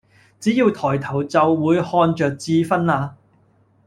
[0.39, 3.15] 只要抬頭就會看著智勳啦！